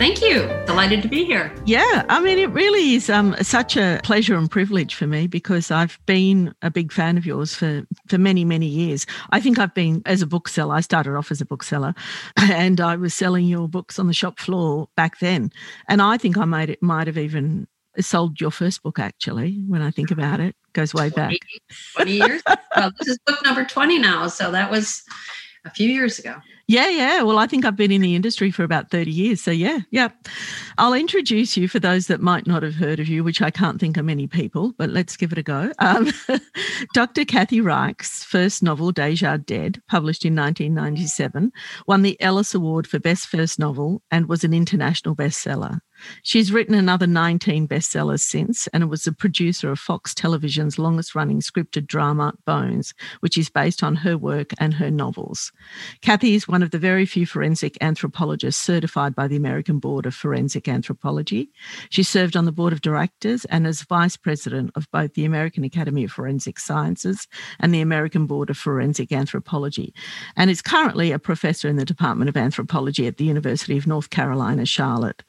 [0.00, 0.48] Thank you.
[0.64, 1.54] Delighted to be here.
[1.66, 5.70] Yeah, I mean, it really is um, such a pleasure and privilege for me because
[5.70, 9.04] I've been a big fan of yours for, for many, many years.
[9.28, 10.74] I think I've been as a bookseller.
[10.74, 11.94] I started off as a bookseller
[12.38, 15.52] and I was selling your books on the shop floor back then.
[15.86, 17.66] And I think I might, it might have even
[17.98, 21.36] sold your first book actually when i think about it goes way 20, back
[21.96, 22.42] 20 years
[22.76, 25.02] well this is book number 20 now so that was
[25.64, 26.36] a few years ago
[26.70, 27.22] yeah, yeah.
[27.22, 29.40] Well, I think I've been in the industry for about 30 years.
[29.40, 30.10] So, yeah, yeah.
[30.78, 33.80] I'll introduce you for those that might not have heard of you, which I can't
[33.80, 35.72] think of many people, but let's give it a go.
[35.80, 36.12] Um,
[36.94, 37.24] Dr.
[37.24, 41.50] Kathy Reichs' first novel, Deja Dead, published in 1997,
[41.88, 45.80] won the Ellis Award for Best First Novel and was an international bestseller.
[46.22, 51.40] She's written another 19 bestsellers since and was the producer of Fox Television's longest running
[51.40, 55.52] scripted drama, Bones, which is based on her work and her novels.
[56.00, 60.14] Kathy is one of the very few forensic anthropologists certified by the American Board of
[60.14, 61.50] Forensic Anthropology.
[61.90, 65.64] She served on the board of directors and as vice president of both the American
[65.64, 67.26] Academy of Forensic Sciences
[67.58, 69.94] and the American Board of Forensic Anthropology,
[70.36, 74.10] and is currently a professor in the Department of Anthropology at the University of North
[74.10, 75.22] Carolina, Charlotte.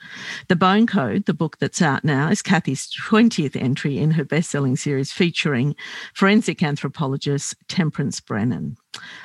[0.47, 4.75] The Bone Code, the book that's out now, is Kathy's 20th entry in her best-selling
[4.75, 5.75] series featuring
[6.13, 8.77] forensic anthropologist Temperance Brennan.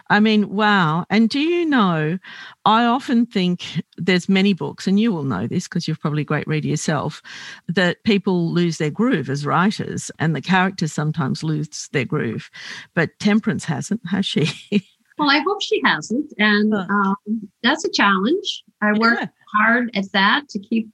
[0.08, 1.04] I mean, wow.
[1.10, 2.18] And do you know,
[2.64, 6.24] I often think there's many books, and you will know this because you're probably a
[6.24, 7.20] great reader yourself,
[7.68, 12.50] that people lose their groove as writers and the characters sometimes lose their groove.
[12.94, 14.48] But Temperance hasn't, has she?
[15.18, 16.32] well, I hope she hasn't.
[16.38, 17.16] And um,
[17.62, 18.64] that's a challenge.
[18.80, 19.26] I work yeah.
[19.54, 20.88] hard at that to keep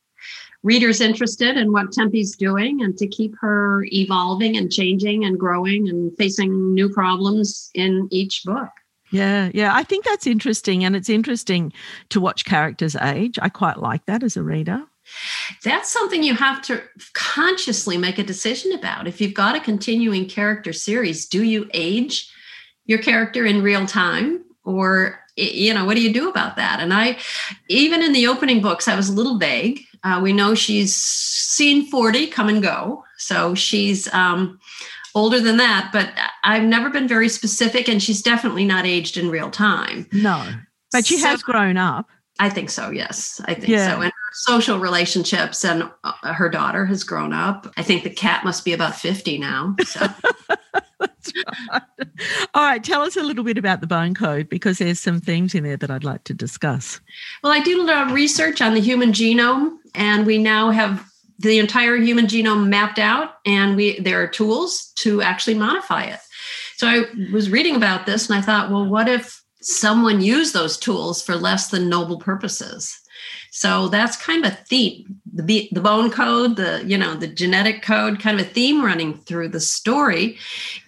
[0.63, 5.89] readers interested in what Tempe's doing and to keep her evolving and changing and growing
[5.89, 8.71] and facing new problems in each book.
[9.11, 9.75] Yeah, yeah.
[9.75, 10.85] I think that's interesting.
[10.85, 11.73] And it's interesting
[12.09, 13.39] to watch characters age.
[13.43, 14.85] I quite like that as a reader.
[15.65, 19.07] That's something you have to consciously make a decision about.
[19.07, 22.31] If you've got a continuing character series, do you age
[22.87, 24.45] your character in real time?
[24.65, 26.81] Or, you know, what do you do about that?
[26.81, 27.19] And I,
[27.69, 31.87] even in the opening books, I was a little vague uh, we know she's seen
[31.87, 33.05] 40 come and go.
[33.19, 34.59] So she's um,
[35.15, 36.11] older than that, but
[36.43, 40.09] I've never been very specific, and she's definitely not aged in real time.
[40.13, 40.45] No,
[40.91, 42.09] but she so, has grown up.
[42.43, 42.91] I think so.
[42.91, 43.95] Yes, I think yeah.
[43.95, 44.01] so.
[44.01, 47.73] And her social relationships, and uh, her daughter has grown up.
[47.77, 49.77] I think the cat must be about 50 now.
[49.85, 50.01] So.
[51.01, 51.11] right.
[52.53, 55.55] All right, tell us a little bit about the bone code because there's some themes
[55.55, 57.01] in there that I'd like to discuss.
[57.45, 61.09] Well, I did a lot of research on the human genome, and we now have
[61.39, 66.19] the entire human genome mapped out, and we there are tools to actually modify it.
[66.77, 70.77] So I was reading about this, and I thought, well, what if someone used those
[70.77, 72.99] tools for less than noble purposes?
[73.55, 77.83] So that's kind of a theme, the, the bone code, the, you know, the genetic
[77.83, 80.39] code, kind of a theme running through the story.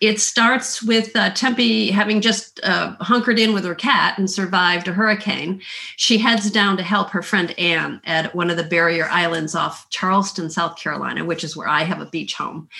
[0.01, 4.89] It starts with uh, Tempe having just uh, hunkered in with her cat and survived
[4.89, 5.61] a hurricane.
[5.97, 9.89] She heads down to help her friend Anne at one of the barrier islands off
[9.91, 12.71] Charleston, South Carolina, which is where I have a beach home.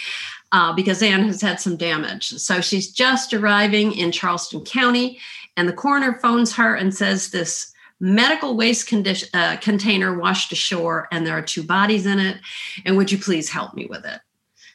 [0.51, 2.29] Uh, because Anne has had some damage.
[2.29, 5.19] So she's just arriving in Charleston County,
[5.57, 11.09] and the coroner phones her and says this medical waste condition, uh, container washed ashore
[11.13, 12.39] and there are two bodies in it.
[12.85, 14.21] And would you please help me with it?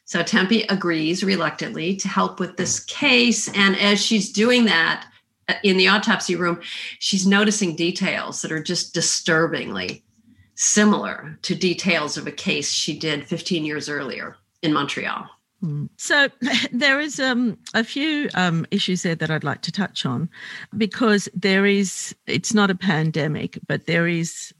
[0.04, 3.48] So Tempe agrees reluctantly to help with this case.
[3.54, 5.06] And as she's doing that
[5.48, 6.60] uh, in the autopsy room,
[6.98, 10.02] she's noticing details that are just disturbingly
[10.56, 15.28] similar to details of a case she did 15 years earlier in Montreal.
[15.96, 16.28] So
[16.72, 20.28] there is um, a few um, issues there that I'd like to touch on
[20.76, 24.52] because there is, it's not a pandemic, but there is,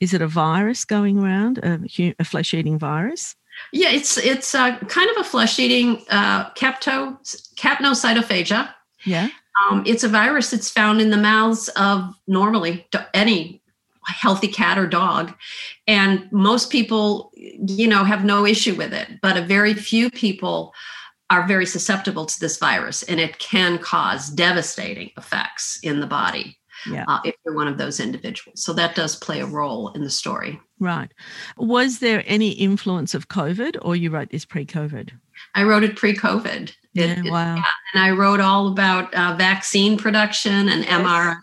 [0.00, 1.80] is it a virus going around, a,
[2.18, 3.34] a flesh eating virus?
[3.72, 7.16] Yeah, it's it's uh, kind of a flesh-eating uh, capto
[7.56, 8.68] capnocytophaga.
[9.06, 9.30] Yeah.
[9.64, 13.62] Um, it's a virus that's found in the mouths of normally any
[14.12, 15.34] healthy cat or dog,
[15.86, 19.20] and most people, you know, have no issue with it.
[19.22, 20.72] But a very few people
[21.28, 26.56] are very susceptible to this virus, and it can cause devastating effects in the body
[26.90, 27.04] yeah.
[27.08, 28.62] uh, if you're one of those individuals.
[28.62, 30.60] So that does play a role in the story.
[30.78, 31.10] Right.
[31.56, 35.10] Was there any influence of COVID, or you wrote this pre-COVID?
[35.54, 36.72] I wrote it pre-COVID.
[36.92, 37.56] Yeah, it, wow.
[37.56, 37.62] yeah,
[37.94, 41.40] and I wrote all about uh, vaccine production and MR, mRNA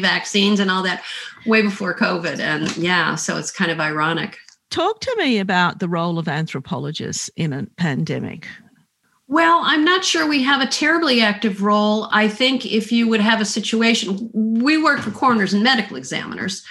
[0.00, 1.02] vaccines and all that
[1.46, 2.38] way before COVID.
[2.38, 4.36] And yeah, so it's kind of ironic.
[4.70, 8.46] Talk to me about the role of anthropologists in a pandemic.
[9.28, 12.08] Well, I'm not sure we have a terribly active role.
[12.12, 16.64] I think if you would have a situation, we work for coroners and medical examiners.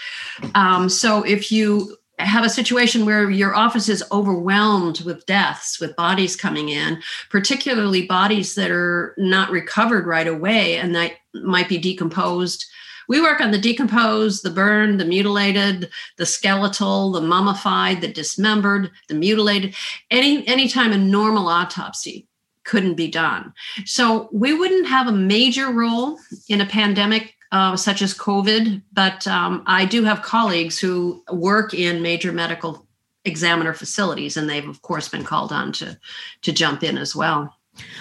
[0.56, 5.96] Um, so if you have a situation where your office is overwhelmed with deaths, with
[5.96, 11.78] bodies coming in, particularly bodies that are not recovered right away and that might be
[11.78, 12.66] decomposed.
[13.08, 18.92] We work on the decomposed, the burned, the mutilated, the skeletal, the mummified, the dismembered,
[19.08, 19.76] the mutilated.
[20.12, 22.28] Any anytime a normal autopsy
[22.66, 23.54] couldn't be done.
[23.86, 26.20] So we wouldn't have a major role
[26.50, 31.74] in a pandemic uh, such as COVID, but um, I do have colleagues who work
[31.74, 32.88] in major medical
[33.26, 35.98] examiner facilities, and they've of course been called on to
[36.42, 37.54] to jump in as well.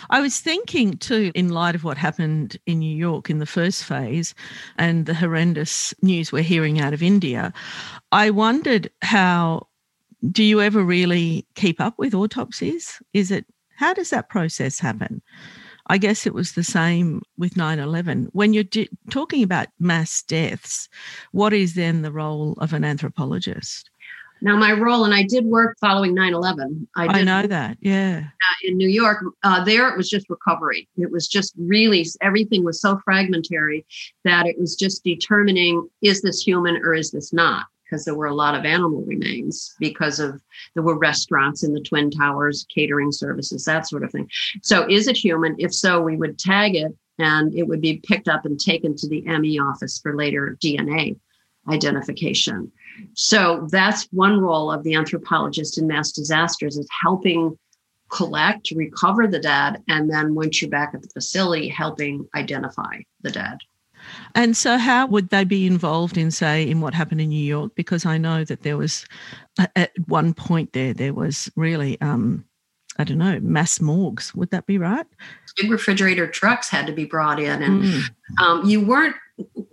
[0.08, 3.84] I was thinking too, in light of what happened in New York in the first
[3.84, 4.34] phase
[4.78, 7.52] and the horrendous news we're hearing out of India,
[8.10, 9.66] I wondered how
[10.30, 13.00] do you ever really keep up with autopsies?
[13.12, 13.46] Is it
[13.76, 15.22] how does that process happen?
[15.88, 18.28] I guess it was the same with 9 11.
[18.32, 18.64] When you're
[19.10, 20.88] talking about mass deaths,
[21.32, 23.90] what is then the role of an anthropologist?
[24.42, 26.88] Now, my role, and I did work following 9 11.
[26.94, 28.24] I, I know that, yeah.
[28.64, 30.88] In New York, uh, there it was just recovery.
[30.98, 33.86] It was just really, everything was so fragmentary
[34.24, 37.66] that it was just determining is this human or is this not?
[37.88, 40.40] Because there were a lot of animal remains because of
[40.74, 44.28] there were restaurants in the twin towers catering services that sort of thing.
[44.62, 45.54] So is it human?
[45.58, 49.08] If so we would tag it and it would be picked up and taken to
[49.08, 51.16] the me office for later dna
[51.68, 52.70] identification.
[53.14, 57.58] So that's one role of the anthropologist in mass disasters is helping
[58.08, 63.32] collect recover the dead and then once you're back at the facility helping identify the
[63.32, 63.58] dead
[64.34, 67.74] and so, how would they be involved in, say, in what happened in New York?
[67.74, 69.06] Because I know that there was,
[69.74, 72.44] at one point there, there was really, um,
[72.98, 74.34] I don't know, mass morgues.
[74.34, 75.06] Would that be right?
[75.60, 78.02] Big refrigerator trucks had to be brought in, and mm.
[78.40, 79.16] um, you weren't.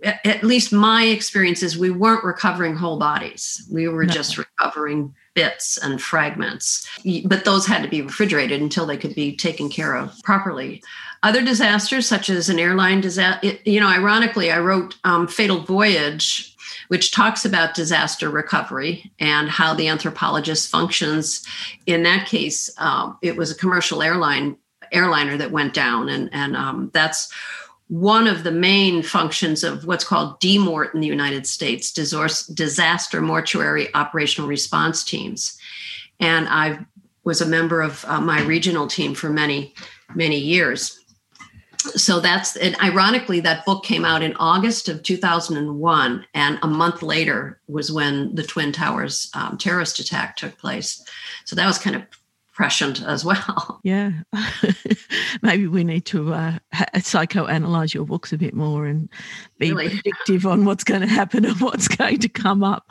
[0.04, 3.66] At least my experience is we weren't recovering whole bodies.
[3.70, 4.12] We were no.
[4.12, 6.88] just recovering bits and fragments.
[7.24, 10.82] But those had to be refrigerated until they could be taken care of properly.
[11.22, 16.54] Other disasters, such as an airline disaster, you know, ironically, I wrote um, Fatal Voyage,
[16.88, 21.44] which talks about disaster recovery and how the anthropologist functions.
[21.86, 24.56] In that case, um, it was a commercial airline
[24.92, 27.32] airliner that went down, and and um, that's
[27.94, 33.94] one of the main functions of what's called DMORT in the United States, disaster mortuary
[33.94, 35.56] operational response teams.
[36.18, 36.84] And I
[37.22, 39.74] was a member of uh, my regional team for many,
[40.12, 41.00] many years
[41.96, 47.02] so that's and ironically that book came out in august of 2001 and a month
[47.02, 51.04] later was when the twin towers um, terrorist attack took place
[51.44, 52.02] so that was kind of
[52.54, 53.72] prescient as well.
[53.84, 54.12] Yeah.
[55.42, 56.58] Maybe we need to uh,
[56.94, 59.10] psychoanalyze your books a bit more and
[59.58, 59.90] be really?
[59.90, 62.90] predictive on what's going to happen and what's going to come up.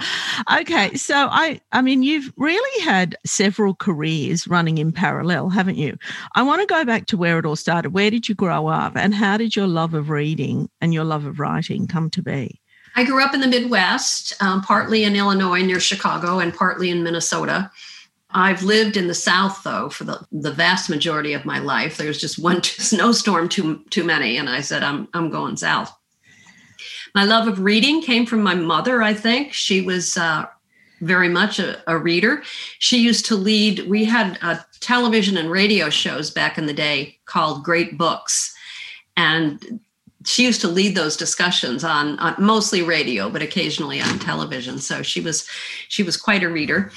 [0.59, 5.97] Okay, so I I mean you've really had several careers running in parallel, haven't you?
[6.35, 7.89] I want to go back to where it all started.
[7.89, 11.25] Where did you grow up and how did your love of reading and your love
[11.25, 12.61] of writing come to be?
[12.95, 17.01] I grew up in the Midwest, um, partly in Illinois near Chicago and partly in
[17.01, 17.71] Minnesota.
[18.33, 21.97] I've lived in the South though for the, the vast majority of my life.
[21.97, 25.93] There's just one snowstorm too too many, and I said I'm I'm going south.
[27.15, 29.03] My love of reading came from my mother.
[29.03, 30.47] I think she was uh,
[31.01, 32.41] very much a, a, reader.
[32.79, 33.87] She used to lead.
[33.87, 38.55] We had uh, television and radio shows back in the day called Great Books,
[39.15, 39.79] and
[40.25, 44.79] she used to lead those discussions on, on mostly radio, but occasionally on television.
[44.79, 45.47] So she was
[45.89, 46.91] she was quite a reader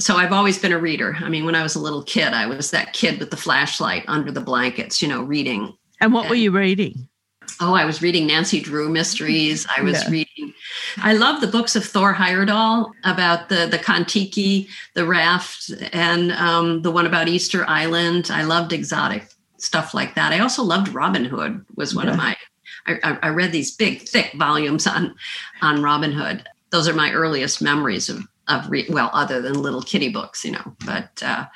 [0.00, 1.16] so I've always been a reader.
[1.20, 4.04] I mean, when I was a little kid, I was that kid with the flashlight
[4.08, 5.76] under the blankets, you know, reading.
[6.00, 7.08] And what and, were you reading?
[7.60, 9.66] Oh, I was reading Nancy Drew mysteries.
[9.76, 10.10] I was Yeah.
[10.10, 10.54] reading.
[10.98, 16.82] I love the books of Thor Heyerdahl about the the Kon-Tiki, the raft, and um,
[16.82, 18.30] the one about Easter Island.
[18.32, 20.32] I loved exotic stuff like that.
[20.32, 21.64] I also loved Robin Hood.
[21.76, 22.36] Was one of my.
[22.86, 25.14] I, I- I read these big, thick volumes on
[25.60, 26.46] on Robin Hood.
[26.70, 30.52] Those are my earliest memories of of re- well, other than little kitty books, you
[30.52, 30.76] know.
[30.84, 31.46] But uh,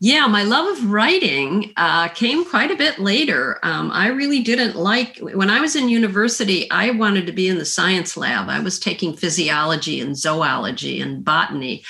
[0.00, 3.58] yeah, my love of writing uh, came quite a bit later.
[3.62, 6.70] Um, I really didn't like when I was in university.
[6.70, 8.48] I wanted to be in the science lab.
[8.48, 11.84] I was taking physiology and zoology and botany.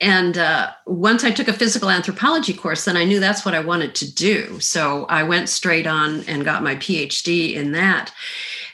[0.00, 3.60] And uh, once I took a physical anthropology course, then I knew that's what I
[3.60, 4.60] wanted to do.
[4.60, 8.12] So I went straight on and got my PhD in that.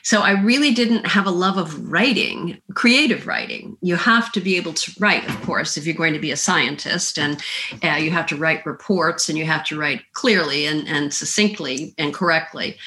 [0.05, 3.75] So I really didn't have a love of writing, creative writing.
[3.81, 6.37] You have to be able to write, of course, if you're going to be a
[6.37, 7.41] scientist, and
[7.83, 11.95] uh, you have to write reports and you have to write clearly and, and succinctly
[11.97, 12.77] and correctly.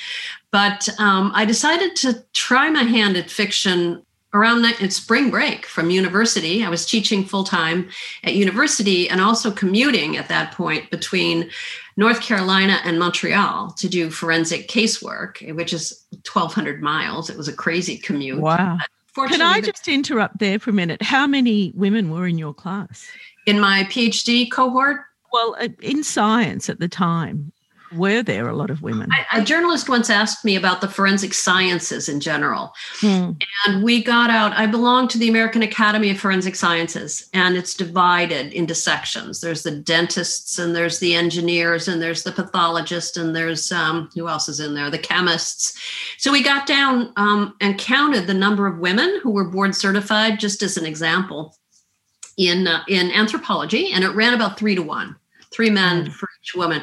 [0.52, 4.04] But um, I decided to try my hand at fiction
[4.34, 6.64] around spring break from university.
[6.64, 7.88] I was teaching full time
[8.24, 11.50] at university and also commuting at that point between
[11.96, 17.30] North Carolina and Montreal to do forensic casework, which is 1,200 miles.
[17.30, 18.40] It was a crazy commute.
[18.40, 18.78] Wow.
[19.14, 21.02] Can I just interrupt there for a minute?
[21.02, 23.04] How many women were in your class?
[23.48, 25.00] in my PhD cohort,
[25.32, 27.50] Well, uh, in science at the time,
[27.92, 29.08] were there a lot of women?
[29.12, 32.72] I, a journalist once asked me about the forensic sciences in general.
[33.00, 33.32] Hmm.
[33.66, 37.74] And we got out, I belong to the American Academy of Forensic Sciences, and it's
[37.74, 39.40] divided into sections.
[39.40, 44.28] There's the dentists, and there's the engineers, and there's the pathologists, and there's um, who
[44.28, 44.90] else is in there?
[44.90, 45.78] The chemists.
[46.18, 50.40] So we got down um, and counted the number of women who were board certified,
[50.40, 51.56] just as an example,
[52.36, 55.16] in uh, in anthropology, and it ran about three to one,
[55.52, 56.12] three men Mm.
[56.12, 56.82] for each woman.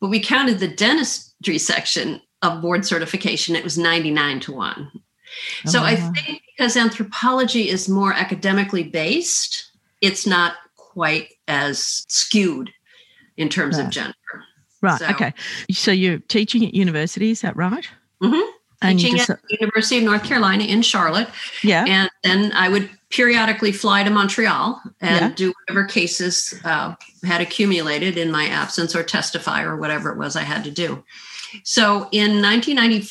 [0.00, 4.90] But we counted the dentistry section of board certification; it was ninety nine to one.
[5.66, 12.70] So Oh, I think because anthropology is more academically based, it's not quite as skewed
[13.36, 13.84] in terms Right.
[13.86, 14.14] of gender.
[14.80, 14.98] Right.
[14.98, 15.34] so- Okay.
[15.72, 17.86] So you're teaching at university, is that right?
[18.22, 18.50] Mm-hmm.
[18.82, 21.28] And Teaching just, at the University of North Carolina in Charlotte,
[21.62, 21.84] yeah.
[21.86, 25.32] and then I would periodically fly to Montreal and Yeah.
[25.34, 26.94] do whatever cases uh,
[27.26, 31.04] had accumulated in my absence or testify or whatever it was I had to do.
[31.64, 33.08] So in 1990.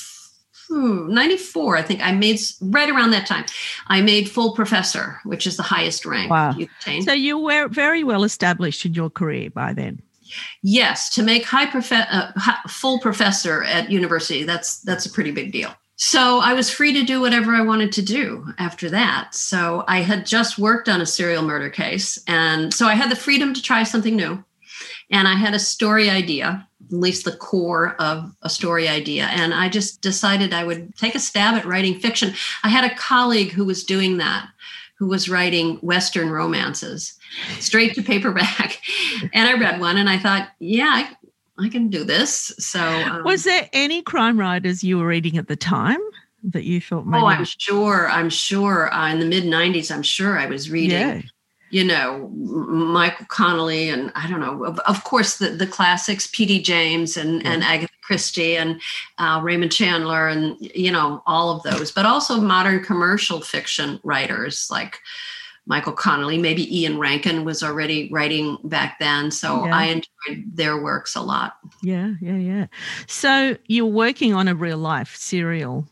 [0.67, 3.45] hmm, 94 i think i made right around that time
[3.87, 6.55] i made full professor which is the highest rank Wow.
[6.57, 10.01] you attain So you were very well established in your career by then.
[10.63, 15.31] Yes, to make high prof- uh, hi- full professor at university, that's that's a pretty
[15.31, 15.71] big deal.
[15.97, 19.33] So I was free to do whatever I wanted to do after that.
[19.33, 23.15] So I had just worked on a serial murder case, and so I had the
[23.15, 24.43] freedom to try something new.
[25.11, 29.53] And I had a story idea, at least the core of a story idea, and
[29.53, 32.33] I just decided I would take a stab at writing fiction.
[32.63, 34.47] I had a colleague who was doing that,
[34.97, 37.17] who was writing Western romances
[37.59, 38.81] straight to paperback.
[39.33, 41.09] and I read one and I thought, yeah,
[41.57, 42.53] I, can do this.
[42.57, 45.99] So, um, Was there any crime writers you were reading at the time
[46.43, 47.05] that you felt?
[47.05, 47.23] maybe?
[47.23, 50.91] oh, I'm sure, I'm sure uh, in the mid 90s, I'm sure I was reading,
[50.91, 51.21] yeah.
[51.69, 56.61] you know, Michael Connelly and I don't know, of, of course, the, the classics, P.D.
[56.61, 58.79] James and, and Agatha Christie and
[59.17, 64.67] uh, Raymond Chandler and, you know, all of those, but also modern commercial fiction writers
[64.69, 64.99] like
[65.67, 69.31] Michael Connelly, maybe Ian Rankin was already writing back then.
[69.31, 69.75] So Yeah.
[69.75, 71.57] I enjoyed their works a lot.
[71.81, 72.67] Yeah, yeah, yeah.
[73.07, 75.87] So you're working on a real life serial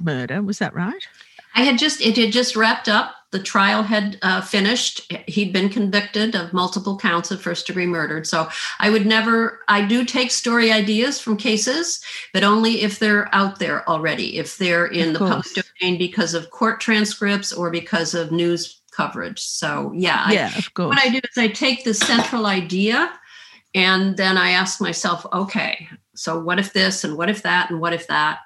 [0.00, 1.06] murder, was that right?
[1.54, 3.14] I had just, it had just wrapped up.
[3.30, 5.10] The trial had uh, finished.
[5.26, 8.22] He'd been convicted of multiple counts of first degree murder.
[8.24, 12.00] So I would never, I do take story ideas from cases,
[12.32, 15.46] but only if they're out there already, if they're in the public
[15.80, 19.40] domain because of court transcripts or because of news coverage.
[19.40, 20.88] So yeah, I, yeah, of course.
[20.88, 23.12] what I do is I take the central idea
[23.74, 27.80] and then I ask myself, okay, so what if this and what if that and
[27.80, 28.38] what if that?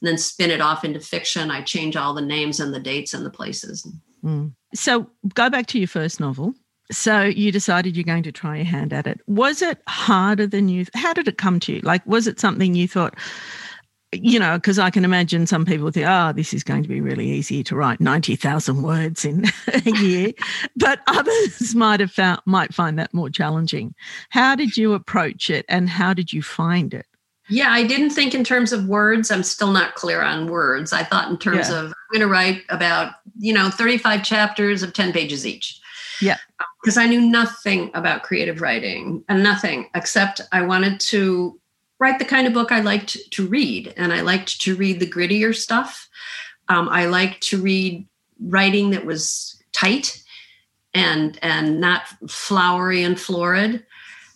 [0.00, 1.50] And then spin it off into fiction.
[1.50, 3.86] I change all the names and the dates and the places.
[4.24, 4.52] Mm.
[4.74, 6.54] So go back to your first novel.
[6.90, 9.20] So you decided you're going to try your hand at it.
[9.26, 10.86] Was it harder than you?
[10.94, 11.80] How did it come to you?
[11.80, 13.14] Like, was it something you thought?
[14.12, 17.02] You know, because I can imagine some people think, "Oh, this is going to be
[17.02, 20.32] really easy to write ninety thousand words in a year,"
[20.76, 23.94] but others might have found might find that more challenging.
[24.30, 27.04] How did you approach it, and how did you find it?
[27.50, 29.30] Yeah, I didn't think in terms of words.
[29.30, 30.92] I'm still not clear on words.
[30.92, 31.80] I thought in terms Yeah.
[31.80, 35.80] of I'm going to write about, you know, 35 chapters of 10 pages each.
[36.20, 36.36] Yeah.
[36.60, 41.58] Um, because I knew nothing about creative writing and nothing except I wanted to
[41.98, 45.10] write the kind of book I liked to read, and I liked to read the
[45.10, 46.08] grittier stuff.
[46.68, 48.06] Um, I liked to read
[48.40, 50.22] writing that was tight
[50.94, 53.84] and and not flowery and florid.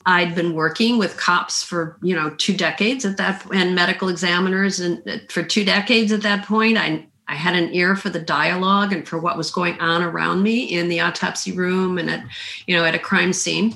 [0.04, 4.81] I'd been working with cops for you know two decades at that and medical examiners
[4.81, 6.78] and uh, for two decades at that point.
[6.78, 10.42] I I had an ear for the dialogue and for what was going on around
[10.42, 12.25] me in the autopsy room and at
[12.66, 13.75] you know at a crime scene.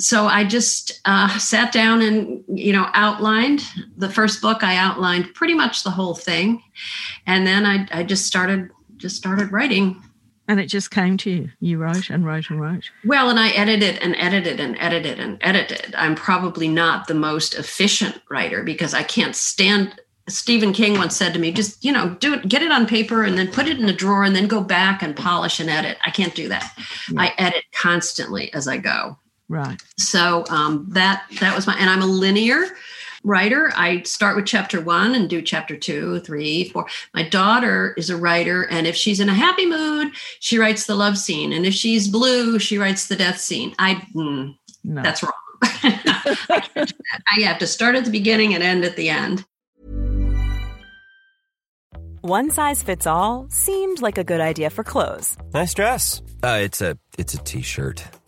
[0.00, 3.62] So I just uh, sat down and you know outlined
[3.96, 4.64] the first book.
[4.64, 6.62] I outlined pretty much the whole thing,
[7.26, 10.02] and then I, I just started just started writing
[10.50, 11.50] and it just came to you.
[11.60, 12.90] You wrote and wrote and wrote.
[13.04, 15.94] Well, and I edited and edited and edited and edited.
[15.94, 20.00] I'm probably not the most efficient writer because I can't stand.
[20.28, 23.22] Stephen King once said to me, just, you know, do it, get it on paper
[23.22, 25.98] and then put it in a drawer and then go back and polish and edit.
[26.04, 26.74] I can't do that.
[27.08, 27.22] Yeah.
[27.22, 29.18] I edit constantly as I go.
[29.50, 29.82] Right.
[29.98, 32.66] So um, that that was my, and I'm a linear
[33.24, 33.72] writer.
[33.74, 36.86] I start with chapter one and do chapter two, three, four.
[37.14, 40.94] My daughter is a writer, and if she's in a happy mood, she writes the
[40.94, 43.74] love scene, and if she's blue, she writes the death scene.
[43.80, 44.54] I mm,
[44.84, 45.02] no.
[45.02, 45.32] that's wrong.
[45.62, 49.44] I have to start at the beginning and end at the end.
[52.20, 55.36] One size fits all seemed like a good idea for clothes.
[55.52, 56.22] Nice dress.
[56.44, 58.19] Uh, it's a it's a t-shirt.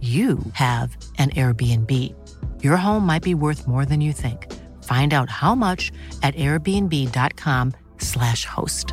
[0.00, 1.90] you have an Airbnb.
[2.62, 4.52] Your home might be worth more than you think.
[4.84, 5.90] Find out how much
[6.22, 8.92] at airbnb.com/slash host.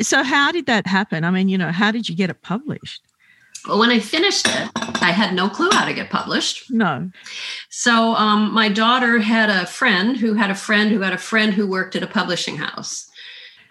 [0.00, 1.24] So, how did that happen?
[1.24, 3.02] I mean, you know, how did you get it published?
[3.66, 6.70] Well, when I finished it, I had no clue how to get published.
[6.70, 7.10] No.
[7.70, 11.52] So, um, my daughter had a friend who had a friend who had a friend
[11.52, 13.07] who worked at a publishing house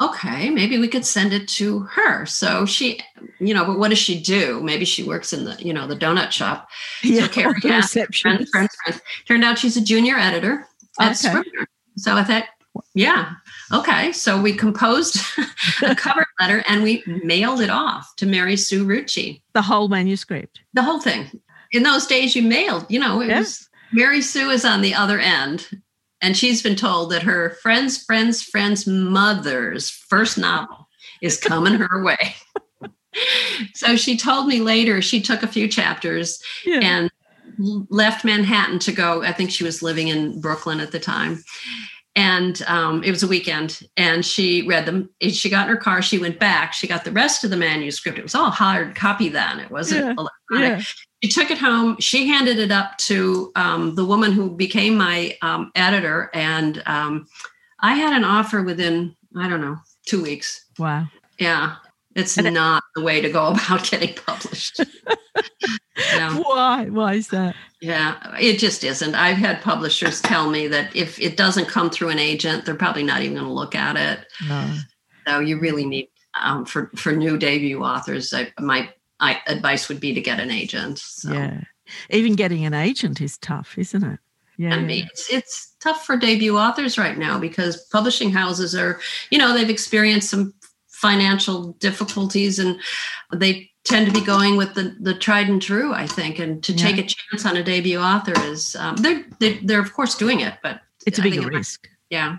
[0.01, 2.25] okay, maybe we could send it to her.
[2.25, 2.99] So she,
[3.39, 4.61] you know, but what does she do?
[4.61, 6.69] Maybe she works in the, you know, the donut shop.
[7.03, 9.01] Yeah, so Carrie friends, friends, friends.
[9.27, 10.67] Turned out she's a junior editor
[10.99, 11.13] at okay.
[11.13, 11.67] Scribner.
[11.95, 12.45] So I thought,
[12.93, 13.33] yeah,
[13.71, 14.11] okay.
[14.11, 15.19] So we composed
[15.83, 19.41] a cover letter and we mailed it off to Mary Sue Rucci.
[19.53, 20.61] The whole manuscript.
[20.73, 21.41] The whole thing.
[21.71, 22.85] In those days, you mailed.
[22.89, 25.67] You know, it was Mary Sue is on the other end
[26.21, 30.87] and she's been told that her friend's friend's friend's mother's first novel
[31.21, 32.35] is coming her way.
[33.73, 36.79] so she told me later she took a few chapters yeah.
[36.81, 37.11] and
[37.89, 39.23] left Manhattan to go.
[39.23, 41.43] I think she was living in Brooklyn at the time.
[42.15, 45.07] And um, it was a weekend, and she read them.
[45.21, 46.01] She got in her car.
[46.01, 46.73] She went back.
[46.73, 48.17] She got the rest of the manuscript.
[48.17, 49.59] It was all hard copy then.
[49.59, 50.15] It wasn't yeah.
[50.17, 50.79] electronic.
[50.79, 50.85] Yeah
[51.23, 51.97] she took it home.
[51.99, 57.27] She handed it up to um, the woman who became my um, editor, and um,
[57.79, 60.65] I had an offer within I don't know two weeks.
[60.77, 61.07] Wow.
[61.39, 61.75] Yeah,
[62.15, 64.81] it's and not it, the way to go about getting published.
[66.43, 66.87] Why?
[66.89, 67.55] Why is that?
[67.81, 69.15] Yeah, it just isn't.
[69.15, 73.03] I've had publishers tell me that if it doesn't come through an agent, they're probably
[73.03, 74.25] not even going to look at it.
[74.47, 74.77] No.
[75.27, 78.33] So you really need um, for for new debut authors.
[78.33, 80.99] I, my I, advice would be to get an agent.
[80.99, 81.33] So.
[81.33, 81.61] Yeah.
[82.09, 84.19] Even getting an agent is tough, isn't it?
[84.57, 84.75] Yeah.
[84.75, 88.99] I mean, it's, it's tough for debut authors right now because publishing houses are,
[89.29, 90.53] you know, they've experienced some
[90.87, 92.79] financial difficulties and
[93.31, 96.73] they tend to be going with the the tried and true i think and to
[96.73, 96.85] yeah.
[96.85, 100.41] take a chance on a debut author is um, they're, they're, they're of course doing
[100.41, 102.37] it but it's a bigger risk yeah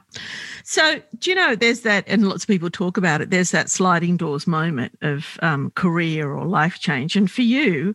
[0.71, 3.71] so, do you know, there's that, and lots of people talk about it, there's that
[3.71, 7.17] sliding doors moment of um, career or life change.
[7.17, 7.95] And for you,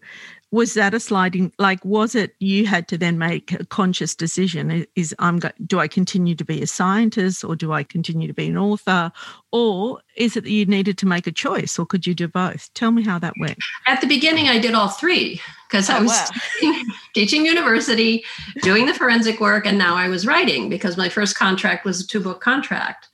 [0.54, 4.86] was that a sliding like was it you had to then make a conscious decision
[4.96, 8.36] is i'm go, do i continue to be a scientist or do i continue to
[8.36, 9.12] be an author
[9.52, 12.72] or is it that you needed to make a choice or could you do both?
[12.76, 13.58] Tell me how that went.
[13.88, 16.28] At the beginning i did all three because oh, i was wow.
[16.60, 16.86] teaching,
[17.16, 18.24] teaching university
[18.62, 22.08] doing the forensic work and now i was writing because my first contract was a
[22.08, 23.10] two book contract.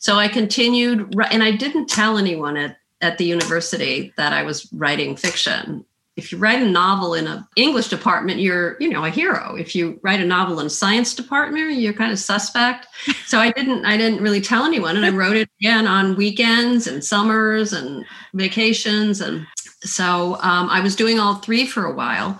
[0.00, 4.72] So i continued and i didn't tell anyone at at the university that I was
[4.72, 5.84] writing fiction
[6.16, 9.54] if you write a novel in an English department, you're, you know, a hero.
[9.56, 12.86] If you write a novel in a science department, you're kind of suspect.
[13.26, 14.94] So I didn't, I didn't really tell anyone.
[14.94, 19.22] And I wrote it again on weekends and summers and vacations.
[19.22, 19.46] And
[19.82, 22.38] so um, I was doing all three for a while.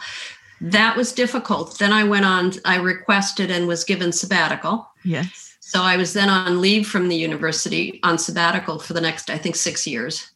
[0.61, 1.79] That was difficult.
[1.79, 4.87] Then I went on, I requested and was given sabbatical.
[5.03, 5.57] Yes.
[5.61, 9.39] So I was then on leave from the university on sabbatical for the next, I
[9.39, 10.31] think, six years,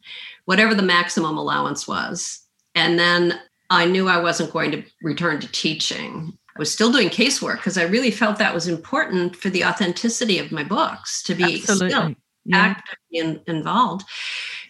[0.47, 2.46] whatever the maximum allowance was
[2.77, 6.39] and then I knew I wasn't going to return to teaching.
[6.55, 10.39] I was still doing casework because I really felt that was important for the authenticity
[10.39, 11.91] of my books to be Absolutely.
[11.91, 12.59] still yeah.
[12.59, 14.07] actively in, involved.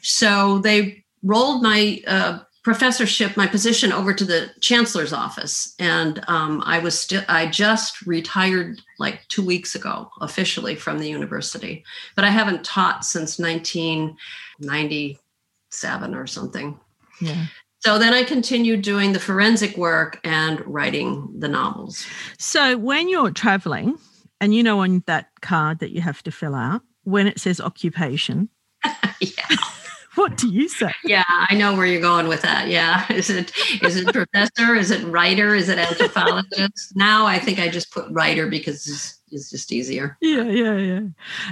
[0.03, 6.63] So they rolled my uh, professorship, my position over to the chancellor's office, and um,
[6.65, 7.23] I was still.
[7.29, 13.05] I just retired like two weeks ago officially from the university, but I haven't taught
[13.05, 16.81] since 1997 or something.
[17.21, 17.45] Yeah.
[17.87, 22.05] So then I continued doing the forensic work and writing the novels.
[22.37, 23.97] So when you're traveling,
[24.41, 27.61] and you know on that card that you have to fill out, when it says
[27.61, 28.49] occupation,
[29.21, 29.57] yeah.
[30.17, 30.91] what do you say?
[31.05, 32.67] Yeah, I know where you're going with that.
[32.67, 33.07] Yeah.
[33.13, 34.75] Is it is it professor?
[34.75, 35.55] is it writer?
[35.55, 36.97] Is it anthropologist?
[36.97, 40.19] now I think I just put writer because it's, it's just easier.
[40.21, 41.01] Yeah, yeah, yeah.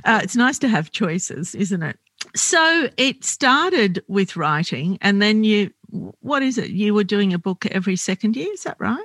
[0.04, 1.96] Uh, it's nice to have choices, isn't it?
[2.34, 6.70] So it started with writing, and then you what is it?
[6.70, 8.98] You were doing a book every second year, is that right?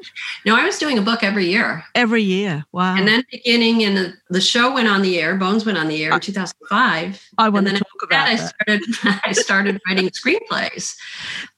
[0.46, 1.84] No, I was doing a book every year.
[1.94, 2.96] Every year, wow.
[2.96, 6.04] And then beginning in the, the show went on the air, Bones went on the
[6.04, 7.30] air in 2005.
[7.38, 8.28] I want to talk about that.
[8.28, 8.82] I started,
[9.26, 10.98] I started writing screenplays,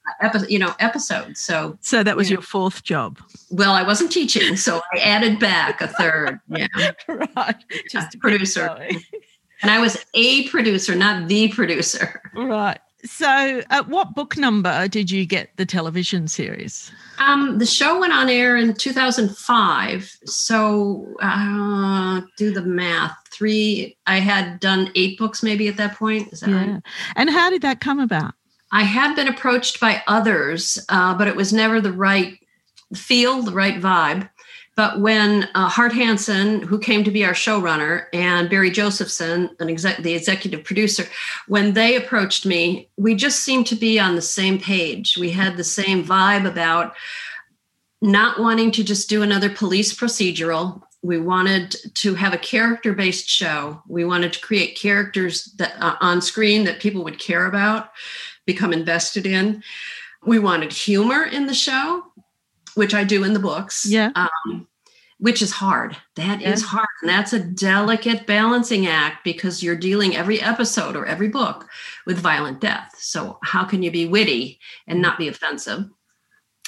[0.06, 1.40] uh, epi- you know, episodes.
[1.40, 2.46] So, so that was you your know.
[2.46, 3.18] fourth job.
[3.50, 6.40] Well, I wasn't teaching, so I added back a third.
[6.48, 7.56] Yeah, right.
[7.90, 8.78] Just producer.
[9.62, 12.20] And I was a producer, not the producer.
[12.34, 12.78] Right.
[13.04, 16.92] So, at what book number did you get the television series?
[17.18, 20.18] Um, the show went on air in 2005.
[20.24, 23.16] So, uh, do the math.
[23.32, 26.32] Three, I had done eight books maybe at that point.
[26.32, 26.74] Is that yeah.
[26.74, 26.82] right?
[27.16, 28.34] And how did that come about?
[28.70, 32.38] I had been approached by others, uh, but it was never the right
[32.94, 34.28] feel, the right vibe.
[34.74, 39.68] But when uh, Hart Hanson, who came to be our showrunner, and Barry Josephson, an
[39.68, 41.04] exec- the executive producer,
[41.46, 45.18] when they approached me, we just seemed to be on the same page.
[45.18, 46.94] We had the same vibe about
[48.00, 50.82] not wanting to just do another police procedural.
[51.02, 53.82] We wanted to have a character based show.
[53.86, 57.90] We wanted to create characters that uh, on screen that people would care about,
[58.46, 59.62] become invested in.
[60.24, 62.04] We wanted humor in the show
[62.74, 63.86] which I do in the books.
[63.88, 64.10] Yeah.
[64.14, 64.66] Um,
[65.18, 65.96] which is hard.
[66.16, 66.88] That is hard.
[67.00, 71.68] And that's a delicate balancing act because you're dealing every episode or every book
[72.06, 72.92] with violent death.
[72.98, 74.58] So, how can you be witty
[74.88, 75.84] and not be offensive?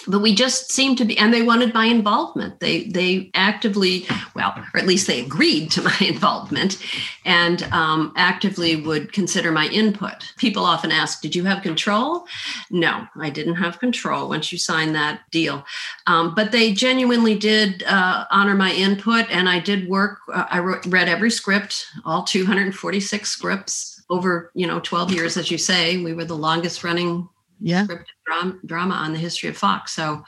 [0.07, 2.61] But we just seemed to be and they wanted my involvement.
[2.61, 6.79] They they actively well or at least they agreed to my involvement
[7.25, 10.33] and um, actively would consider my input.
[10.37, 12.27] People often ask did you have control?
[12.71, 15.65] No i didn't have control once you signed that deal.
[16.07, 20.59] Um, but they genuinely did uh, honor my input and i did work uh, i
[20.59, 26.03] wrote, read every script all 246 scripts over you know 12 years as you say.
[26.03, 27.29] We were the longest running
[27.61, 27.87] yeah.
[28.27, 29.93] drama, drama on the history of Fox.
[29.93, 30.25] So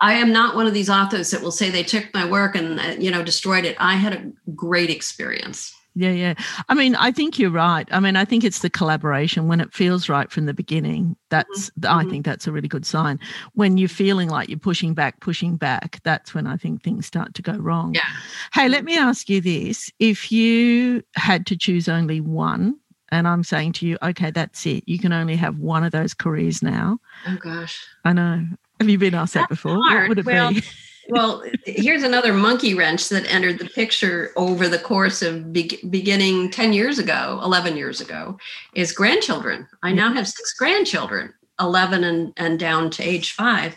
[0.00, 2.80] I am not one of these authors that will say they took my work and
[2.80, 3.76] uh, you know destroyed it.
[3.78, 5.74] I had a great experience.
[5.96, 6.34] Yeah, yeah.
[6.68, 7.86] I mean, I think you're right.
[7.92, 11.16] I mean, I think it's the collaboration when it feels right from the beginning.
[11.30, 11.86] That's mm-hmm.
[11.86, 12.10] I mm-hmm.
[12.10, 13.20] think that's a really good sign.
[13.52, 17.34] When you're feeling like you're pushing back, pushing back, that's when I think things start
[17.34, 17.94] to go wrong.
[17.94, 18.08] Yeah.
[18.52, 22.76] Hey, let me ask you this: If you had to choose only one
[23.14, 24.84] and I'm saying to you, okay, that's it.
[24.86, 26.98] You can only have one of those careers now.
[27.26, 27.84] Oh gosh.
[28.04, 28.44] I know.
[28.80, 29.78] Have you been asked that's that before?
[29.84, 30.02] Hard.
[30.02, 30.62] What would it well, be?
[31.08, 36.50] well, here's another monkey wrench that entered the picture over the course of be- beginning
[36.50, 38.36] 10 years ago, 11 years ago,
[38.74, 39.68] is grandchildren.
[39.82, 43.76] I now have six grandchildren, 11 and, and down to age five.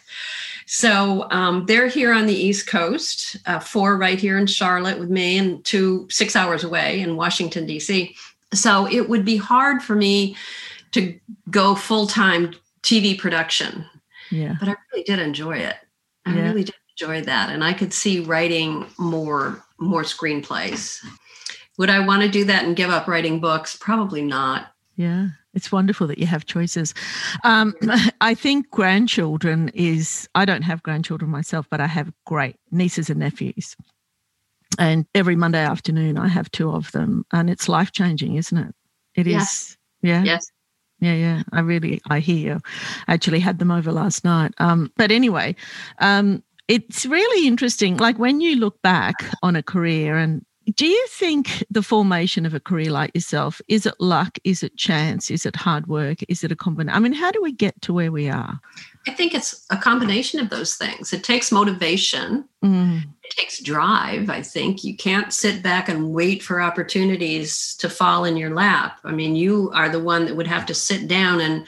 [0.66, 5.10] So um, they're here on the East Coast, uh, four right here in Charlotte with
[5.10, 8.16] me, and two six hours away in Washington, D.C.
[8.54, 10.36] So it would be hard for me
[10.92, 13.86] to go full time TV production.
[14.32, 14.56] Yeah.
[14.60, 15.76] But I really did enjoy it.
[16.26, 16.44] I Yeah.
[16.44, 17.50] really did enjoy that.
[17.50, 20.98] And I could see writing more more screenplays.
[21.78, 23.76] Would I want to do that and give up writing books?
[23.76, 24.72] Probably not.
[24.96, 26.96] Yeah, it's wonderful that you have choices.
[27.44, 27.76] Um,
[28.22, 33.20] I think grandchildren is, I don't have grandchildren myself, but I have great nieces and
[33.20, 33.76] nephews.
[34.80, 38.76] And every Monday afternoon, I have two of them, and it's life changing, isn't it?
[39.16, 39.34] It is.
[39.34, 39.78] Yes.
[40.02, 40.24] Yeah.
[40.24, 40.52] Yes.
[41.00, 41.44] Yeah, yeah.
[41.52, 42.60] I really, I hear you.
[43.08, 44.54] I actually had them over last night.
[44.58, 45.56] Um, but anyway,
[46.00, 47.98] um, it's really interesting.
[47.98, 50.44] Like when you look back on a career, and
[50.76, 54.38] do you think the formation of a career like yourself is it luck?
[54.44, 55.32] Is it chance?
[55.32, 56.20] Is it hard work?
[56.28, 56.96] Is it a combination?
[56.96, 58.60] I mean, how do we get to where we are?
[59.08, 61.14] I think it's a combination of those things.
[61.14, 64.32] It takes motivation, Mm, it takes drive.
[64.32, 69.00] I think you can't sit back and wait for opportunities to fall in your lap.
[69.04, 71.68] I mean, you are the one that would have to sit down and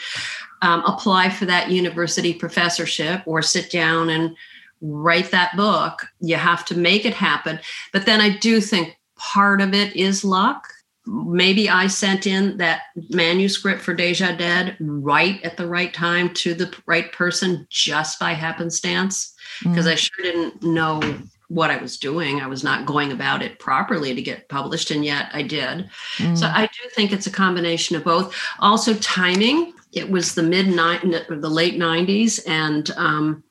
[0.63, 4.35] um, apply for that university professorship or sit down and
[4.81, 6.07] write that book.
[6.19, 7.59] You have to make it happen.
[7.91, 10.67] But then I do think part of it is luck.
[11.05, 16.53] Maybe I sent in that manuscript for Deja Dead right at the right time to
[16.53, 21.01] the right person just by happenstance because mm, I sure didn't know
[21.49, 22.39] what I was doing.
[22.39, 25.89] I was not going about it properly to get published, and yet I did.
[26.17, 28.35] mm, So I do think it's a combination of both.
[28.59, 29.73] Also, timing.
[29.91, 33.43] It was the mid the late '90s, and um,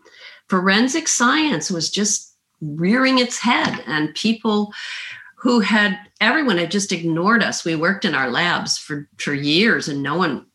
[0.49, 4.73] forensic science was just rearing its head, and people
[5.37, 7.65] who had everyone had just ignored us.
[7.65, 10.47] We worked in our labs for for years, and no one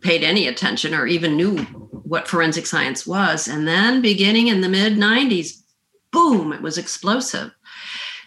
[0.00, 1.58] paid any attention or even knew
[2.04, 3.48] what forensic science was.
[3.48, 5.62] And then, beginning in the mid '90s,
[6.12, 6.52] boom!
[6.52, 7.50] It was explosive.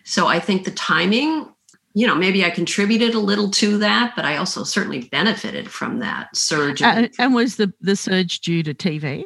[0.04, 1.47] So I think the timing
[1.95, 5.99] you know, maybe I contributed a little to that, but I also certainly benefited from
[5.99, 6.82] that surge.
[6.82, 9.25] And, and was the, the surge due to TV?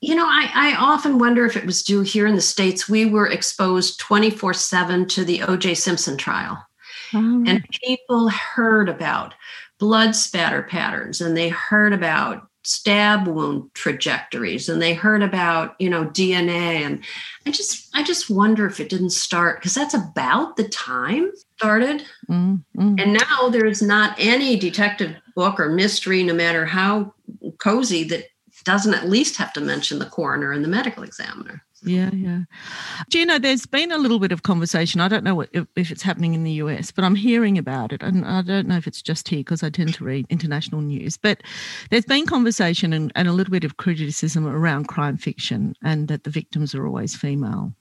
[0.00, 2.88] You know, I, I often wonder if it was due here in the States.
[2.88, 6.64] We were exposed 24 7 to the OJ Simpson trial,
[7.12, 9.34] Oh, and people heard about
[9.78, 15.88] blood spatter patterns and they heard about stab wound trajectories and they heard about you
[15.88, 17.02] know dna and
[17.46, 22.04] i just i just wonder if it didn't start because that's about the time started
[22.28, 23.02] mm, mm.
[23.02, 27.14] and now there's not any detective book or mystery, no matter how
[27.56, 28.24] cozy, that
[28.64, 31.62] doesn't at least have to mention the coroner and the medical examiner.
[31.82, 33.24] Yeah, yeah.
[33.24, 35.00] Know, there's been a little bit of conversation.
[35.00, 37.92] I don't know what, if, if it's happening in the US, but I'm hearing about
[37.92, 38.02] it.
[38.02, 41.16] And I don't know if it's just here because I tend to read international news.
[41.16, 41.42] But
[41.90, 46.24] there's been conversation and, and a little bit of criticism around crime fiction and that
[46.24, 47.74] the victims are always female.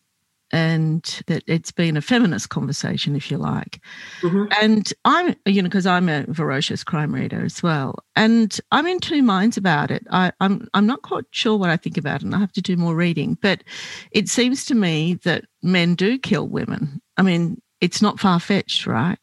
[0.51, 3.79] And that it's been a feminist conversation, if you like.
[4.21, 4.51] Mhm.
[4.62, 8.99] And I'm, you know, because I'm a ferocious crime reader as well, and I'm in
[8.99, 10.07] two minds about it.
[10.12, 12.62] I, I'm I'm not quite sure what I think about it, and I have to
[12.62, 13.38] do more reading.
[13.41, 13.63] But
[14.12, 16.99] it seems to me that men do kill women.
[17.17, 19.19] I mean, it's not far fetched, right?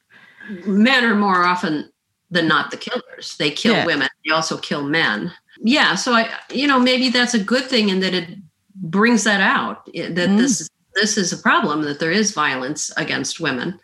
[0.65, 1.91] Men are more often
[2.31, 3.37] than not the killers.
[3.37, 3.87] They kill Yeah.
[3.87, 5.33] women, they also kill men.
[5.63, 8.29] Yeah, so I, you know, maybe that's a good thing in that it
[8.77, 10.37] brings that out that Mm.
[10.39, 13.79] this this is a problem that there is violence against women.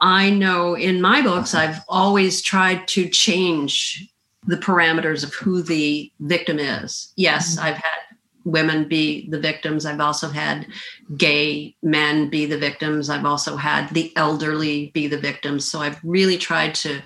[0.00, 4.08] I know in my books I've always tried to change
[4.46, 7.12] the parameters of who the victim is.
[7.16, 8.00] Yes, I've had
[8.44, 9.86] women be the victims.
[9.86, 10.66] I've also had
[11.16, 13.08] gay men be the victims.
[13.08, 15.64] I've also had the elderly be the victims.
[15.70, 17.00] So I've really tried to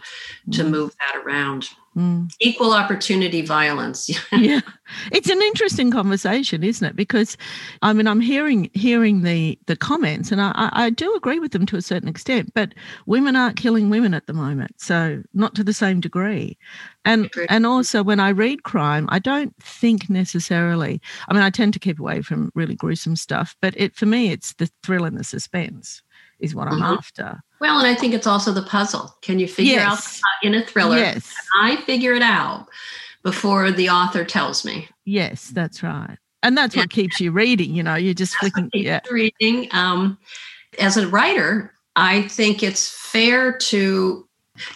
[0.53, 0.71] to Mm.
[0.71, 1.69] move that around.
[1.97, 2.31] Mm.
[2.41, 4.11] Equal opportunity violence.
[4.33, 4.61] yeah
[5.13, 7.37] it's an interesting conversation isn't it because
[7.83, 11.65] i mean i'm hearing hearing the the comments and I, I do agree with them
[11.67, 12.73] to a certain extent but
[13.07, 16.57] women aren't killing women at the moment so not to the same degree
[17.05, 21.73] and and also when i read crime i don't think necessarily i mean i tend
[21.73, 25.19] to keep away from really gruesome stuff but it for me it's the thrill and
[25.19, 26.03] the suspense
[26.39, 26.97] is what i'm Mhm.
[26.99, 29.15] after well, and I think it's also the puzzle.
[29.23, 29.99] Can you figure out
[30.43, 30.97] in a thriller?
[30.97, 32.67] yes I figure it out
[33.23, 34.89] before the author tells me.
[35.05, 38.71] yes that's right and that's what keeps you reading you know you're just That's flicking
[38.73, 39.69] yeah reading.
[39.73, 40.19] Um,
[40.79, 44.29] as a writer, I think it's fair to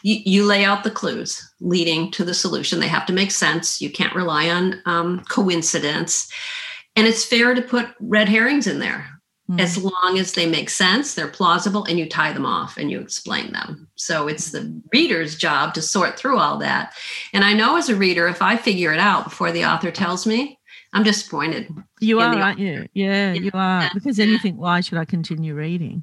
[0.03, 2.81] you, you lay out the clues leading to the solution.
[2.81, 3.81] They have to make sense.
[3.81, 6.31] You can't rely on um, coincidence,
[6.97, 9.19] and it's fair to put red herrings in there
[9.51, 9.61] Mm.
[9.61, 13.01] as long as they make sense, they're plausible, and you tie them off and you
[13.01, 13.89] explain them.
[13.97, 16.95] So it's the reader's job to sort through all that.
[17.33, 20.25] And I know as a reader, if I figure it out before the author tells
[20.25, 20.60] me,
[20.92, 21.68] I'm disappointed.
[22.00, 22.88] You are, the aren't you?
[22.94, 23.40] Yeah, Yeah.
[23.40, 23.88] you are.
[23.94, 26.03] Because then you think, why should I continue reading?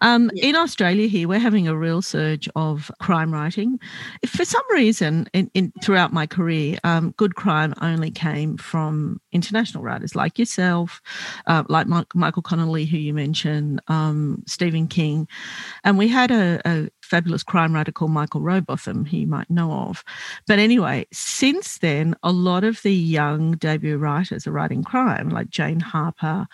[0.00, 0.48] Um, Yeah.
[0.48, 3.78] In Australia, here we're having a real surge of crime writing.
[4.22, 9.18] If for some reason, in, in throughout my career, um, good crime only came from
[9.32, 11.00] international writers like yourself,
[11.46, 15.26] uh, like Mike, Michael Connelly, who you mentioned, um, Stephen King,
[15.84, 20.04] and we had a, a fabulous crime writer called Michael Robotham, you might know of.
[20.46, 25.50] But anyway, since then, a lot of the young debut writers are writing crime, like
[25.50, 26.46] Jane Harper.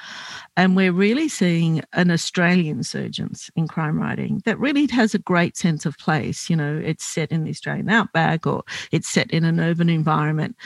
[0.57, 5.57] And we're really seeing an Australian surgence in crime writing that really has a great
[5.57, 6.49] sense of place.
[6.49, 8.63] You know, it's set in the Australian outback or
[8.93, 10.57] it's set in an urban environment.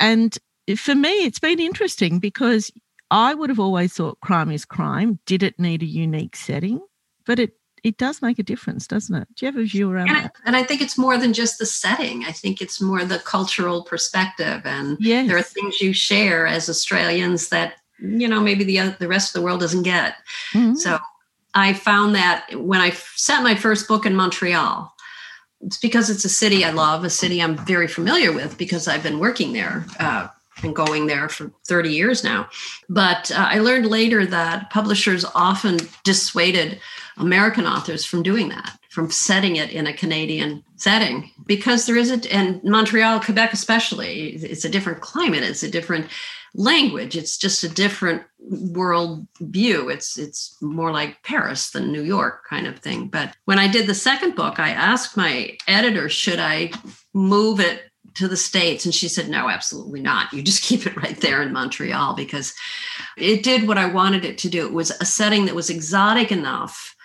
[0.00, 0.36] And
[0.76, 2.70] for me, it's been interesting because
[3.10, 5.18] I would have always thought crime is crime.
[5.24, 6.80] Did it need a unique setting?
[7.24, 9.28] But it it does make a difference, doesn't it?
[9.36, 10.32] Do you have a view around And I, that?
[10.44, 12.24] and I think it's more than just the setting.
[12.24, 15.28] I think it's more the cultural perspective, and Yes.
[15.28, 19.30] there are things you share as Australians that you know maybe the oth- the rest
[19.30, 20.16] of the world doesn't get.
[20.52, 20.76] Mhm.
[20.76, 20.98] So
[21.54, 24.94] I found that when I set my first book in Montreal,
[25.60, 29.02] it's because it's a city I love, a city I'm very familiar with because I've
[29.02, 30.28] been working there uh,
[30.62, 32.48] and going there for 30 years now.
[32.88, 36.78] But uh, I learned later that publishers often dissuaded
[37.18, 42.26] American authors from doing that, from setting it in a Canadian setting, because there isn't,
[42.32, 46.08] and Montreal, Quebec especially, it's a different climate, it's a different
[46.54, 52.44] language it's just a different world view it's it's more like paris than new york
[52.48, 53.08] kind of thing.
[53.08, 56.70] But when i did the second book i asked my editor should i
[57.14, 57.82] move it
[58.14, 58.84] to the states?
[58.84, 60.32] And she said no absolutely not.
[60.32, 62.54] You just keep it right there in montreal because
[63.16, 64.66] it did what i wanted it to do.
[64.66, 66.96] It was a setting that was exotic enough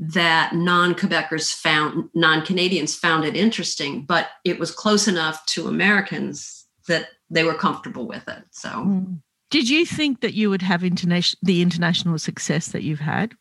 [0.00, 7.08] that non-quebecers found non-canadians found it interesting but it was close enough to americans that
[7.28, 9.20] they were comfortable with it so Mm.
[9.50, 13.34] Did you think that you would have international the international success that you've had?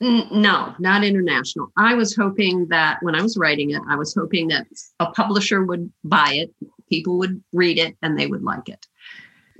[0.00, 1.72] N- No, not international.
[1.76, 4.66] I was hoping that when I was writing it, I was hoping that
[4.98, 6.50] a publisher would buy it,
[6.88, 8.84] people would read it, and they would like it.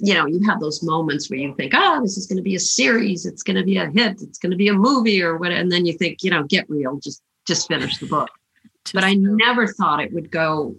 [0.05, 2.57] You know, you have those moments where you think, oh, this is going to be
[2.57, 5.37] a series, it's going to be a hit, it's going to be a movie or
[5.37, 8.31] what, and then you think, you know, get real, just just finish the book.
[8.93, 10.77] But I never thought it would go.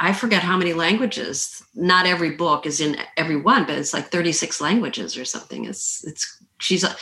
[0.00, 1.62] I forget how many languages.
[1.74, 5.64] Not every book is in every one, but it's like 36 languages or something.
[5.64, 6.96] It's it's she's a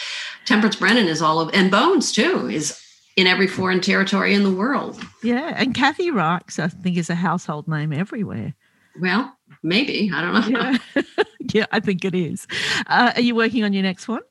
[0.44, 2.78] Temperance Brennan is all of and Bones too is
[3.16, 5.02] in every foreign territory in the world.
[5.22, 8.54] Yeah, and Kathy Reichs, I think, is a household name everywhere.
[9.00, 10.78] Well, maybe I don't know.
[10.94, 11.02] Yeah,
[11.52, 12.46] yeah, I think it is.
[12.86, 14.22] Uh, are you working on your next one?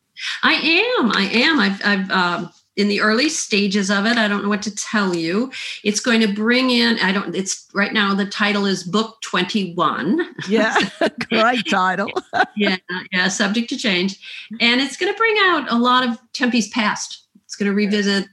[0.43, 1.11] I am.
[1.13, 1.59] I am.
[1.59, 4.17] I've, I've um, in the early stages of it.
[4.17, 5.51] I don't know what to tell you.
[5.83, 6.99] It's going to bring in.
[6.99, 7.35] I don't.
[7.35, 8.13] It's right now.
[8.13, 10.33] The title is Book Twenty One.
[10.47, 10.75] Yeah,
[11.29, 12.11] great title.
[12.55, 12.77] yeah,
[13.11, 13.27] yeah.
[13.27, 14.19] Subject to change,
[14.59, 17.25] and it's going to bring out a lot of Tempe's past.
[17.45, 18.27] It's going to revisit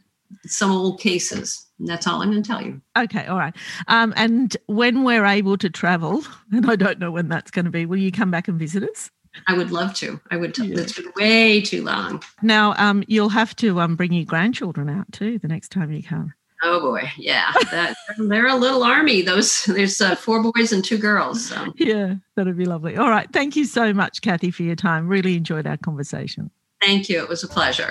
[0.46, 1.67] some old cases.
[1.78, 2.80] And that's all I'm going to tell you.
[2.96, 3.54] Okay, all right.
[3.86, 7.70] Um, and when we're able to travel, and I don't know when that's going to
[7.70, 9.10] be, will you come back and visit us?
[9.46, 10.20] I would love to.
[10.30, 10.56] I would.
[10.58, 10.80] Yeah.
[10.80, 12.22] It's been way too long.
[12.42, 16.02] Now, um, you'll have to um, bring your grandchildren out too the next time you
[16.02, 16.32] come.
[16.64, 17.52] Oh boy, yeah.
[17.70, 19.22] That they're a little army.
[19.22, 21.46] Those there's uh, four boys and two girls.
[21.46, 22.96] So Yeah, that'd be lovely.
[22.96, 23.28] All right.
[23.32, 25.06] Thank you so much, Kathy, for your time.
[25.06, 26.50] Really enjoyed our conversation.
[26.80, 27.20] thank you.
[27.20, 27.90] It was a pleasure.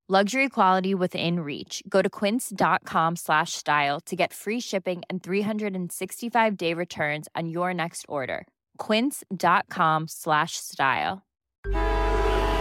[0.11, 1.81] Luxury quality within reach.
[1.87, 8.05] Go to quince.com slash style to get free shipping and 365-day returns on your next
[8.09, 8.45] order.
[8.77, 11.21] quince.com slash style.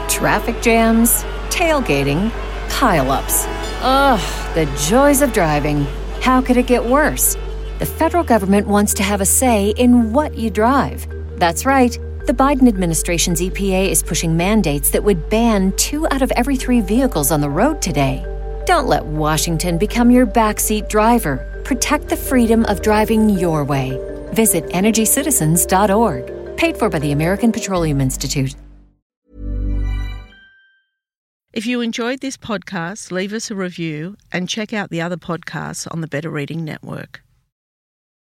[0.08, 2.30] Traffic jams, tailgating,
[2.68, 3.48] pileups.
[3.82, 5.88] Ugh, the joys of driving.
[6.20, 7.36] How could it get worse?
[7.80, 11.04] The federal government wants to have a say in what you drive.
[11.40, 11.98] That's right.
[12.26, 16.82] The Biden administration's EPA is pushing mandates that would ban two out of every three
[16.82, 18.24] vehicles on the road today.
[18.66, 21.62] Don't let Washington become your backseat driver.
[21.64, 23.98] Protect the freedom of driving your way.
[24.32, 26.56] Visit EnergyCitizens.org.
[26.58, 28.54] Paid for by the American Petroleum Institute.
[31.52, 35.88] If you enjoyed this podcast, leave us a review and check out the other podcasts
[35.90, 37.22] on the Better Reading Network.